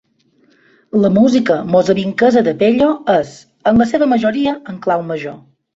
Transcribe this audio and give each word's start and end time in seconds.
La 1.03 1.11
música 1.17 1.57
mozambiques 1.75 2.41
de 2.49 2.55
Pello 2.65 2.91
és, 3.21 3.37
en 3.73 3.83
la 3.85 3.89
seva 3.95 4.13
majoria, 4.17 4.61
en 4.75 4.87
clau 4.89 5.11
major. 5.15 5.43